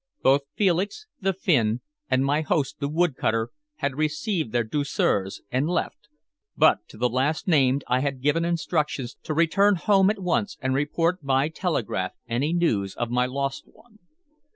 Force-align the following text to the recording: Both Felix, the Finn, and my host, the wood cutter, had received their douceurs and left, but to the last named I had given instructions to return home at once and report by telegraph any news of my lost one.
Both 0.23 0.41
Felix, 0.55 1.05
the 1.19 1.31
Finn, 1.31 1.81
and 2.09 2.25
my 2.25 2.41
host, 2.41 2.79
the 2.79 2.89
wood 2.89 3.15
cutter, 3.15 3.51
had 3.75 3.97
received 3.99 4.51
their 4.51 4.63
douceurs 4.63 5.43
and 5.51 5.69
left, 5.69 6.07
but 6.57 6.79
to 6.87 6.97
the 6.97 7.07
last 7.07 7.47
named 7.47 7.83
I 7.87 7.99
had 7.99 8.19
given 8.23 8.43
instructions 8.43 9.15
to 9.21 9.35
return 9.35 9.75
home 9.75 10.09
at 10.09 10.17
once 10.17 10.57
and 10.59 10.73
report 10.73 11.23
by 11.23 11.49
telegraph 11.49 12.13
any 12.27 12.51
news 12.51 12.95
of 12.95 13.11
my 13.11 13.27
lost 13.27 13.65
one. 13.67 13.99